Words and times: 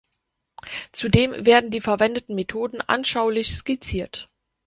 Zudem 0.93 1.45
werden 1.45 1.69
die 1.69 1.79
verwendeten 1.79 2.33
Methoden 2.33 2.81
anschaulich 2.81 3.53
skizziert. 3.55 4.27